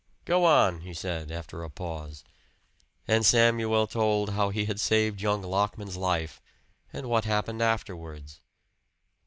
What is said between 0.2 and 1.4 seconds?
"Go on," he said